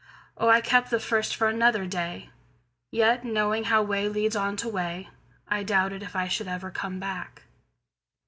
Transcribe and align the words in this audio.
Oh, 0.35 0.49
I 0.49 0.61
kept 0.61 0.89
the 0.89 0.99
first 0.99 1.35
for 1.35 1.47
another 1.47 1.85
day! 1.85 2.31
Yet 2.89 3.23
knowing 3.23 3.65
how 3.65 3.83
way 3.83 4.09
leads 4.09 4.35
on 4.35 4.57
to 4.57 4.67
way,I 4.67 5.61
doubted 5.61 6.01
if 6.01 6.15
I 6.15 6.27
should 6.27 6.47
ever 6.47 6.71
come 6.71 6.99
back. 6.99 7.43